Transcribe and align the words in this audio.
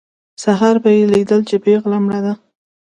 سهار 0.43 0.75
به 0.83 0.89
یې 0.97 1.03
لیدل 1.13 1.41
چې 1.49 1.55
پېغله 1.65 1.97
مړه 2.03 2.19
ده. 2.25 2.33